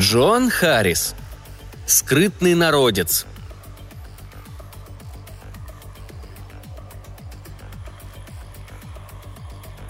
[0.00, 1.14] Джон Харрис.
[1.84, 3.26] Скрытный народец.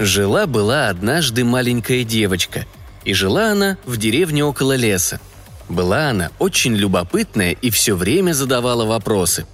[0.00, 2.66] Жила-была однажды маленькая девочка,
[3.04, 5.20] и жила она в деревне около леса.
[5.68, 9.46] Была она очень любопытная и все время задавала вопросы.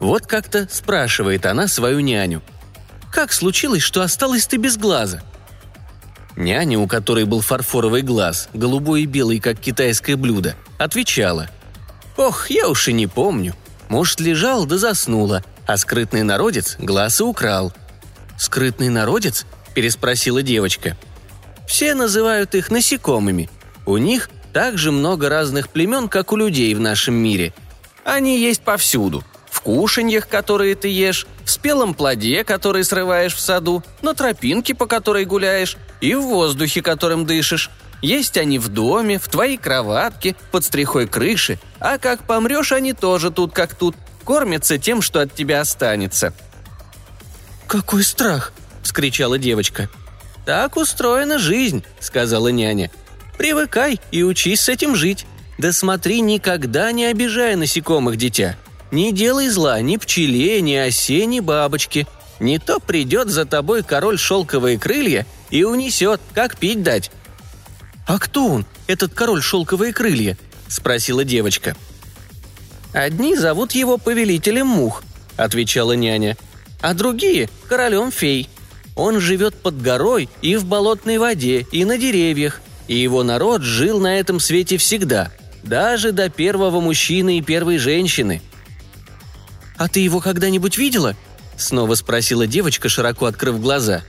[0.00, 2.42] Вот как-то спрашивает она свою няню.
[3.12, 5.22] «Как случилось, что осталась ты без глаза?»
[6.36, 11.48] Няня, у которой был фарфоровый глаз, голубой и белый, как китайское блюдо, отвечала.
[12.16, 13.54] «Ох, я уж и не помню.
[13.88, 17.72] Может, лежал да заснула, а скрытный народец глаз и украл».
[18.38, 20.96] «Скрытный народец?»– переспросила девочка.
[21.66, 23.50] «Все называют их насекомыми.
[23.86, 27.52] У них так же много разных племен, как у людей в нашем мире.
[28.04, 29.24] Они есть повсюду.
[29.50, 34.86] В кушаньях, которые ты ешь, в спелом плоде, который срываешь в саду, на тропинке, по
[34.86, 37.70] которой гуляешь, и в воздухе, которым дышишь.
[38.02, 43.30] Есть они в доме, в твоей кроватке, под стрихой крыши, а как помрешь, они тоже
[43.30, 46.34] тут как тут, кормятся тем, что от тебя останется».
[47.68, 49.88] «Какой страх!»– вскричала девочка.
[50.44, 52.90] «Так устроена жизнь»,– сказала няня.
[53.38, 55.24] «Привыкай и учись с этим жить.
[55.56, 58.56] Да смотри, никогда не обижай насекомых, дитя.
[58.90, 62.06] Не делай зла ни пчеле, ни осе, ни бабочке.
[62.40, 67.12] Не то придет за тобой король шелковые крылья и унесет, как пить дать».
[68.08, 70.36] «А кто он, этот король шелковые крылья?»–
[70.68, 71.76] спросила девочка.
[72.92, 75.04] «Одни зовут его повелителем мух»,–
[75.36, 76.36] отвечала няня,
[76.80, 78.48] «а другие– королем фей.
[78.96, 84.00] Он живет под горой и в болотной воде, и на деревьях, и его народ жил
[84.00, 85.30] на этом свете всегда,
[85.62, 88.42] даже до первого мужчины и первой женщины».
[89.76, 91.16] «А ты его когда-нибудь видела?»–
[91.56, 94.02] снова спросила девочка, широко открыв глаза.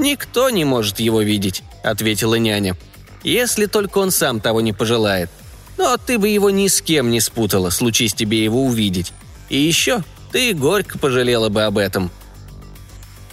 [0.00, 2.74] «Никто не может его видеть»,– ответила няня.
[3.22, 5.28] «Если только он сам того не пожелает.
[5.76, 9.12] Но ты бы его ни с кем не спутала, случись тебе его увидеть.
[9.50, 10.02] И еще
[10.32, 12.10] ты горько пожалела бы об этом».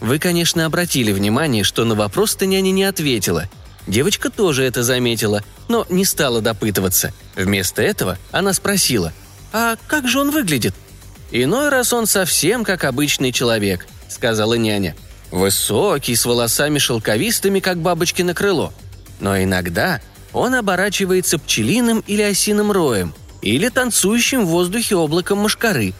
[0.01, 3.49] Вы, конечно, обратили внимание, что на вопрос-то няня не ответила.
[3.87, 7.13] Девочка тоже это заметила, но не стала допытываться.
[7.37, 9.13] Вместо этого она спросила,
[9.53, 10.75] «А как же он выглядит?»
[11.31, 14.97] «Иной раз он совсем как обычный человек»,— сказала няня.
[15.31, 18.73] «Высокий, с волосами шелковистыми, как бабочки на крыло.
[19.19, 20.01] Но иногда
[20.33, 25.93] он оборачивается пчелиным или осиным роем, или танцующим в воздухе облаком мошкары.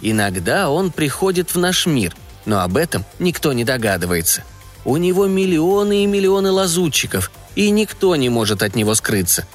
[0.00, 4.42] Иногда он приходит в наш мир, но об этом никто не догадывается.
[4.84, 9.46] У него миллионы и миллионы лазутчиков, и никто не может от него скрыться.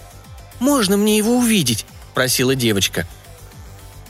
[0.59, 3.05] «Можно мне его увидеть?»– просила девочка.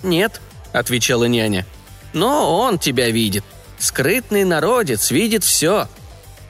[0.03, 0.39] «Нет»,–
[0.73, 1.65] отвечала няня.
[2.13, 3.43] «Но он тебя видит.
[3.79, 5.87] Скрытный народец видит все».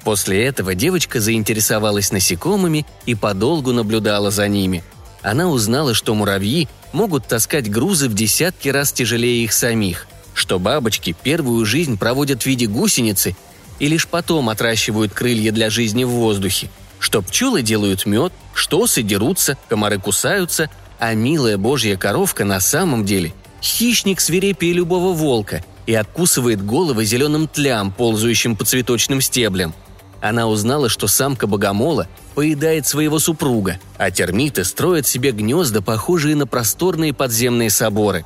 [0.04, 4.84] После этого девочка заинтересовалась насекомыми и подолгу наблюдала за ними.
[5.22, 11.16] Она узнала, что муравьи могут таскать грузы в десятки раз тяжелее их самих, что бабочки
[11.24, 13.36] первую жизнь проводят в виде гусеницы
[13.80, 19.02] и лишь потом отращивают крылья для жизни в воздухе, что пчелы делают мед, что осы
[19.04, 25.94] дерутся, комары кусаются, а милая божья коровка на самом деле хищник свирепее любого волка и
[25.96, 29.74] откусывает головы зеленым тлям, ползающим по цветочным стеблям.
[30.22, 36.46] Она узнала, что самка богомола поедает своего супруга, а термиты строят себе гнезда, похожие на
[36.46, 38.26] просторные подземные соборы.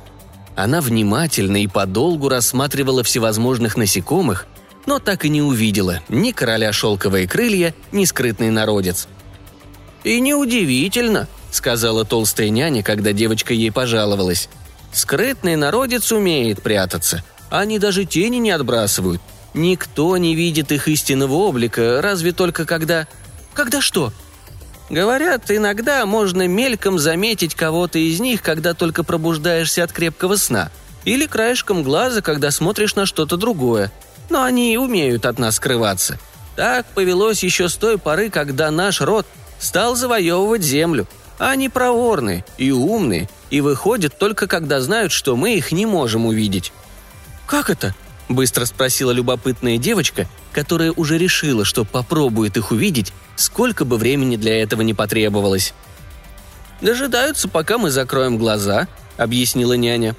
[0.56, 4.46] Она внимательно и подолгу рассматривала всевозможных насекомых,
[4.84, 9.06] но так и не увидела ни короля шелковые крылья, ни скрытный народец.
[10.02, 14.48] «И неудивительно»,— сказала толстая няня, когда девочка ей пожаловалась.
[14.92, 17.22] Скрытный народец умеет прятаться.
[17.52, 19.20] Они даже тени не отбрасывают.
[19.52, 23.06] Никто не видит их истинного облика, разве только когда...
[23.52, 24.10] Когда что?
[24.88, 30.70] Говорят, иногда можно мельком заметить кого-то из них, когда только пробуждаешься от крепкого сна.
[31.04, 33.92] Или краешком глаза, когда смотришь на что-то другое.
[34.30, 36.18] Но они умеют от нас скрываться.
[36.56, 39.26] Так повелось еще с той поры, когда наш род
[39.58, 41.06] стал завоевывать землю.
[41.36, 46.72] Они проворны и умные, и выходят только когда знают, что мы их не можем увидеть».
[47.46, 47.94] «Как это?»–
[48.28, 54.62] быстро спросила любопытная девочка, которая уже решила, что попробует их увидеть, сколько бы времени для
[54.62, 55.74] этого не потребовалось.
[56.80, 60.16] «Дожидаются, пока мы закроем глаза»,– объяснила няня.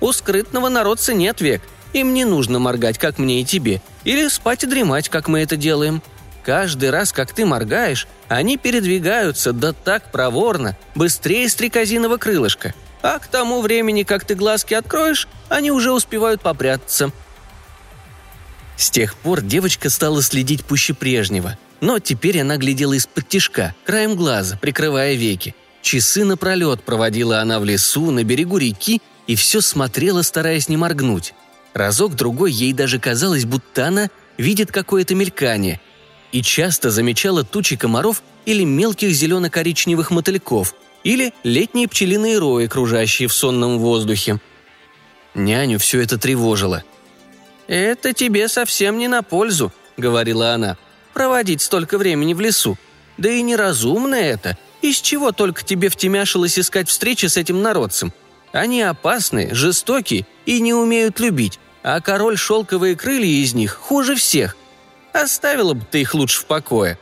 [0.00, 1.62] «У скрытного народца нет век.
[1.92, 5.56] Им не нужно моргать, как мне и тебе, или спать и дремать, как мы это
[5.56, 6.02] делаем.
[6.44, 12.74] Каждый раз, как ты моргаешь, они передвигаются да так проворно, быстрее стрекозиного крылышка.
[13.02, 17.10] А к тому времени, как ты глазки откроешь, они уже успевают попрятаться.
[18.76, 24.16] С тех пор девочка стала следить пуще прежнего, но теперь она глядела из-под тишка, краем
[24.16, 25.54] глаза, прикрывая веки.
[25.82, 31.34] Часы напролет проводила она в лесу, на берегу реки и все смотрела, стараясь не моргнуть.
[31.74, 35.80] Разок-другой ей даже казалось, будто она видит какое-то мелькание.
[36.30, 43.32] И часто замечала тучи комаров или мелких зелено-коричневых мотыльков, или летние пчелиные рои, кружащие в
[43.32, 44.40] сонном воздухе.
[45.34, 46.84] Няню все это тревожило.
[47.66, 50.76] «Это тебе совсем не на пользу»,— говорила она,—
[51.14, 52.76] «проводить столько времени в лесу.
[53.18, 54.58] Да и неразумно это.
[54.80, 58.12] Из чего только тебе втемяшилось искать встречи с этим народцем?
[58.52, 64.56] Они опасны, жестоки и не умеют любить, а король шелковые крылья из них хуже всех.
[65.12, 66.98] Оставила бы ты их лучше в покое».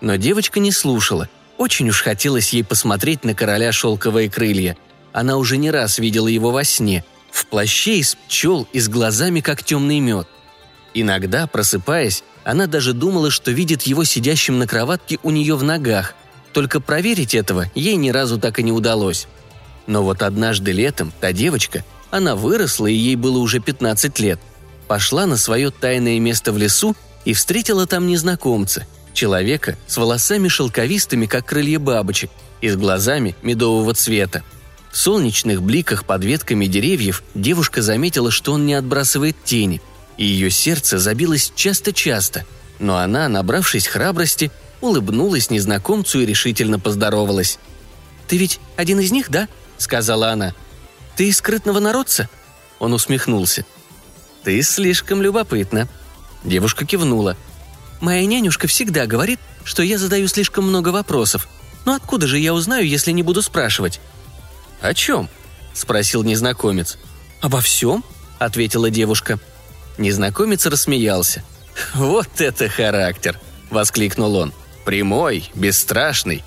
[0.00, 1.28] Но девочка не слушала.
[1.58, 4.76] Очень уж хотелось ей посмотреть на короля шелковые крылья.
[5.12, 9.40] Она уже не раз видела его во сне, в плаще из пчел и с глазами,
[9.40, 10.28] как темный мед.
[10.94, 16.14] Иногда, просыпаясь, она даже думала, что видит его сидящим на кроватке у нее в ногах.
[16.52, 19.26] Только проверить этого ей ни разу так и не удалось.
[19.86, 24.40] Но вот однажды летом та девочка, она выросла, и ей было уже 15 лет,
[24.86, 28.86] пошла на свое тайное место в лесу и встретила там незнакомца,
[29.18, 32.30] человека с волосами шелковистыми, как крылья бабочек,
[32.60, 34.44] и с глазами медового цвета.
[34.92, 39.82] В солнечных бликах под ветками деревьев девушка заметила, что он не отбрасывает тени,
[40.18, 42.46] и ее сердце забилось часто-часто,
[42.78, 47.58] но она, набравшись храбрости, улыбнулась незнакомцу и решительно поздоровалась.
[48.28, 49.48] «Ты ведь один из них, да?»—
[49.78, 50.54] сказала она.
[51.16, 52.28] «Ты из скрытного народца?»
[52.78, 53.64] Он усмехнулся.
[54.44, 55.88] «Ты слишком любопытна».
[56.44, 57.36] Девушка кивнула.
[58.00, 61.48] «Моя нянюшка всегда говорит, что я задаю слишком много вопросов.
[61.84, 64.00] Но откуда же я узнаю, если не буду спрашивать?»
[64.80, 65.28] «О чем?»–
[65.74, 66.98] спросил незнакомец.
[67.40, 68.04] «Обо всем?»–
[68.38, 69.38] ответила девушка.
[69.96, 71.42] Незнакомец рассмеялся.
[71.94, 73.38] «Вот это характер!»–
[73.70, 74.52] воскликнул он.
[74.84, 76.44] «Прямой, бесстрашный.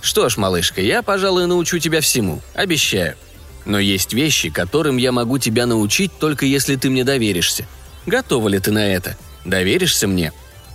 [0.00, 3.16] Что ж, малышка, я, пожалуй, научу тебя всему, обещаю.
[3.64, 7.66] Но есть вещи, которым я могу тебя научить, только если ты мне доверишься.
[8.06, 9.16] Готова ли ты на это?
[9.44, 10.32] Доверишься мне?»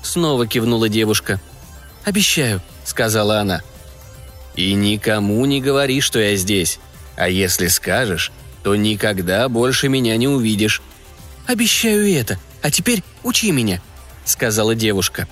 [0.07, 1.42] Снова кивнула девушка.
[2.06, 3.62] «Обещаю»,— сказала она.
[4.56, 6.80] «И никому не говори, что я здесь.
[7.18, 8.31] А если скажешь,
[8.63, 10.81] то никогда больше меня не увидишь».
[11.45, 12.39] «Обещаю это.
[12.62, 13.81] А теперь учи меня»,—
[14.25, 15.27] сказала девушка.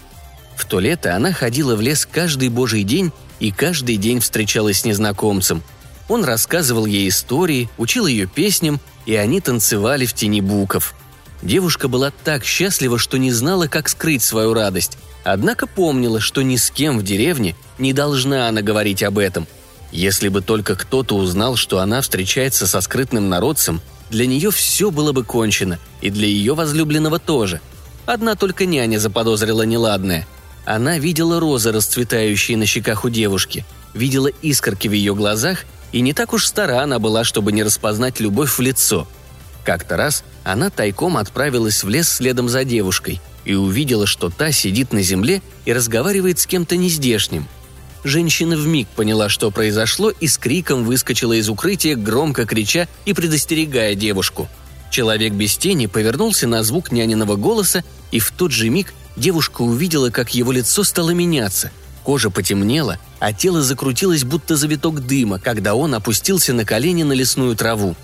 [0.57, 4.85] В то лето она ходила в лес каждый божий день и каждый день встречалась с
[4.85, 5.63] незнакомцем.
[6.09, 10.93] Он рассказывал ей истории, учил ее песням, и они танцевали в тени буков.
[11.41, 14.97] Девушка была так счастлива, что не знала, как скрыть свою радость.
[15.23, 19.47] Однако помнила, что ни с кем в деревне не должна она говорить об этом.
[19.91, 25.11] Если бы только кто-то узнал, что она встречается со скрытным народцем, для нее все было
[25.11, 27.61] бы кончено, и для ее возлюбленного тоже.
[28.05, 30.27] Одна только няня заподозрила неладное–
[30.65, 35.59] она видела розы, расцветающие на щеках у девушки, видела искорки в ее глазах,
[35.91, 39.07] и не так уж стара она была, чтобы не распознать любовь в лицо.
[39.65, 44.93] Как-то раз она тайком отправилась в лес следом за девушкой и увидела, что та сидит
[44.93, 47.47] на земле и разговаривает с кем-то нездешним.
[48.03, 53.95] Женщина вмиг поняла, что произошло, и с криком выскочила из укрытия, громко крича и предостерегая
[53.95, 54.47] девушку.
[54.91, 60.11] Человек без тени повернулся на звук няниного голоса, и в тот же миг девушка увидела,
[60.11, 61.71] как его лицо стало меняться.
[62.03, 67.55] Кожа потемнела, а тело закрутилось, будто завиток дыма, когда он опустился на колени на лесную
[67.55, 67.95] траву.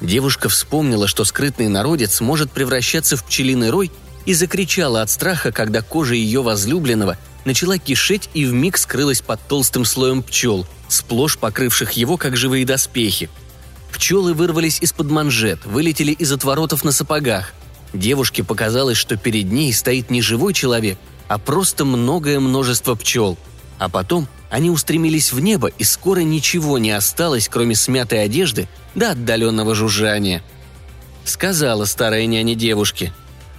[0.00, 3.92] Девушка вспомнила, что скрытный народец может превращаться в пчелиный рой
[4.24, 9.84] и закричала от страха, когда кожа ее возлюбленного начала кишеть и вмиг скрылась под толстым
[9.84, 13.28] слоем пчел, сплошь покрывших его, как живые доспехи.
[13.92, 17.52] Пчелы вырвались из-под манжет, вылетели из отворотов на сапогах.
[17.92, 23.36] Девушке показалось, что перед ней стоит не живой человек, а просто многое множество пчел.
[23.80, 29.10] А потом они устремились в небо, и скоро ничего не осталось, кроме смятой одежды да
[29.10, 30.44] отдаленного жужжания.
[31.24, 33.12] Сказала старая няня девушке.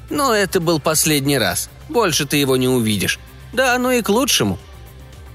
[0.10, 1.70] «Но это был последний раз.
[1.90, 3.20] Больше ты его не увидишь.
[3.52, 4.58] Да оно и к лучшему».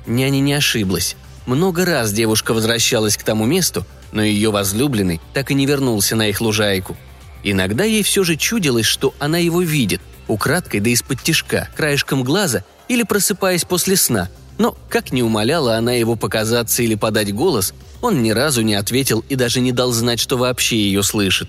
[0.07, 1.17] Няня не ошиблась.
[1.45, 6.29] Много раз девушка возвращалась к тому месту, но ее возлюбленный так и не вернулся на
[6.29, 6.97] их лужайку–
[7.49, 12.65] Иногда ей все же чудилось, что она его видит, украдкой да из-под тишка, краешком глаза
[12.89, 14.29] или просыпаясь после сна.
[14.59, 19.25] Но, как не умоляла она его показаться или подать голос, он ни разу не ответил
[19.29, 21.49] и даже не дал знать, что вообще ее слышит.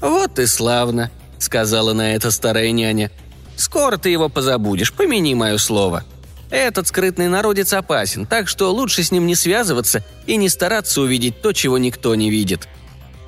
[0.00, 3.10] «Вот и славно»,— сказала на это старая няня.
[3.56, 6.04] «Скоро ты его позабудешь, помяни мое слово.
[6.50, 11.40] Этот скрытный народец опасен, так что лучше с ним не связываться и не стараться увидеть
[11.40, 12.68] то, чего никто не видит».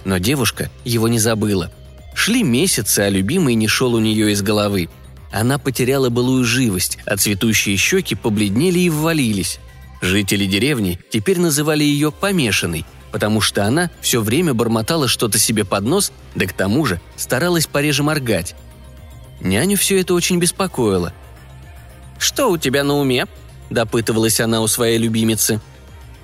[0.05, 1.73] Но девушка его не забыла.
[2.15, 4.89] Шли месяцы, а любимый не шел у нее из головы.
[5.31, 9.59] Она потеряла былую живость, а цветущие щеки побледнели и ввалились.
[10.01, 15.85] Жители деревни теперь называли ее «помешанной», потому что она все время бормотала что-то себе под
[15.85, 18.55] нос, да к тому же старалась пореже моргать.
[19.41, 21.13] Няню все это очень беспокоило.
[22.19, 23.27] «Что у тебя на уме?»–
[23.71, 25.61] допытывалась она у своей любимицы.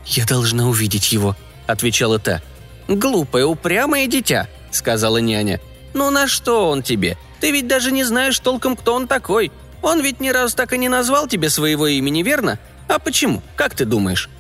[0.07, 2.43] «Я должна увидеть его»,– отвечала та.
[2.89, 5.61] «Глупое, упрямое дитя»,– сказала няня.
[5.95, 7.19] «Ну на что он тебе?
[7.41, 9.53] Ты ведь даже не знаешь толком, кто он такой.
[9.83, 12.59] Он ведь ни разу так и не назвал тебе своего имени, верно?
[12.89, 13.43] А почему?
[13.57, 14.31] Как ты думаешь?»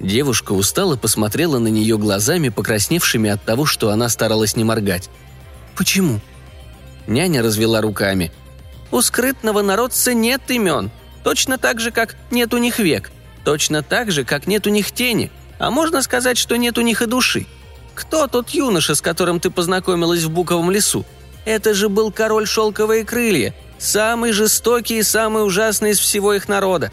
[0.00, 5.10] Девушка устало посмотрела на нее глазами, покрасневшими от того, что она старалась не моргать.
[5.76, 6.20] «Почему?»
[7.06, 8.32] Няня развела руками.
[8.90, 10.90] «У скрытного народца нет имен.
[11.24, 13.10] Точно так же, как нет у них век.
[13.44, 15.30] Точно так же, как нет у них тени.
[15.58, 17.46] А можно сказать, что нет у них и души.
[17.98, 21.04] Кто тот юноша, с которым ты познакомилась в Буковом лесу?
[21.44, 26.92] Это же был король шелковые крылья, самый жестокий и самый ужасный из всего их народа.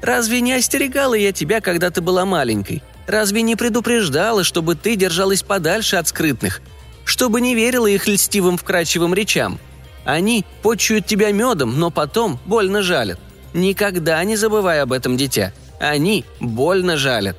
[0.00, 2.82] Разве не остерегала я тебя, когда ты была маленькой?
[3.06, 6.62] Разве не предупреждала, чтобы ты держалась подальше от скрытных?
[7.04, 9.58] Чтобы не верила их льстивым вкрадчивым речам?
[10.06, 13.20] Они почуют тебя медом, но потом больно жалят.
[13.52, 15.52] Никогда не забывай об этом, дитя.
[15.78, 17.36] Они больно жалят.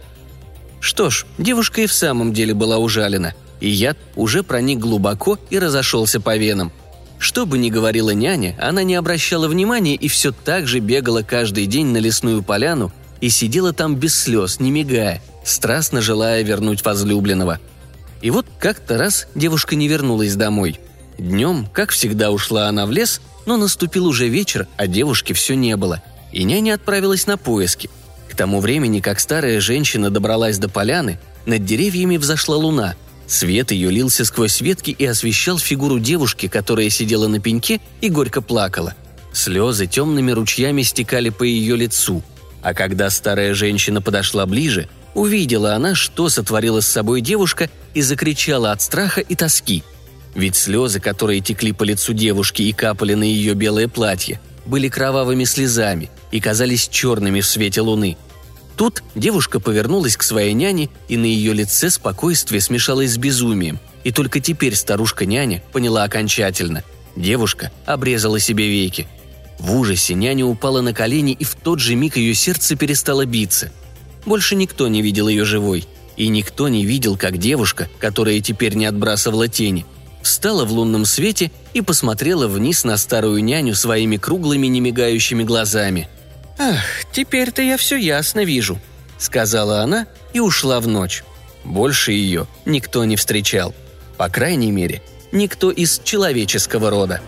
[0.88, 5.60] Что ж, девушка и в самом деле была ужалена, и яд уже проник глубоко и
[5.60, 6.72] разошелся по венам–
[7.20, 11.66] что бы ни говорила няня, она не обращала внимания и все так же бегала каждый
[11.66, 17.60] день на лесную поляну и сидела там без слез, не мигая, страстно желая вернуть возлюбленного.
[18.22, 20.80] И вот как-то раз девушка не вернулась домой.
[21.18, 25.76] Днем, как всегда, ушла она в лес, но наступил уже вечер, а девушки все не
[25.76, 26.02] было,
[26.32, 27.90] и няня отправилась на поиски.
[28.38, 32.96] Тому времени, как старая женщина добралась до поляны, над деревьями взошла луна–
[33.28, 38.42] Свет ее лился сквозь ветки и освещал фигуру девушки, которая сидела на пеньке и горько
[38.42, 38.96] плакала.
[39.34, 42.24] Слезы темными ручьями стекали по ее лицу.
[42.62, 48.72] А когда старая женщина подошла ближе, увидела она, что сотворила с собой девушка и закричала
[48.72, 49.84] от страха и тоски.
[50.34, 55.44] Ведь слезы, которые текли по лицу девушки и капали на ее белое платье, были кровавыми
[55.44, 58.16] слезами и казались черными в свете луны–
[58.78, 63.80] Тут девушка повернулась к своей няне, и на ее лице спокойствие смешалось с безумием.
[64.04, 66.84] И только теперь старушка-няня поняла окончательно.
[67.16, 69.08] Девушка обрезала себе веки.
[69.58, 73.72] В ужасе няня упала на колени, и в тот же миг ее сердце перестало биться.
[74.28, 75.86] Больше никто не видел ее живой.
[76.16, 79.88] И никто не видел, как девушка, которая теперь не отбрасывала тени,
[80.22, 86.08] встала в лунном свете и посмотрела вниз на старую няню своими круглыми немигающими глазами–
[86.58, 88.80] «Ах, теперь-то я все ясно вижу»,—
[89.18, 91.24] сказала она и ушла в ночь.
[91.64, 93.76] Больше ее никто не встречал.
[94.18, 97.22] По крайней мере, никто из человеческого рода.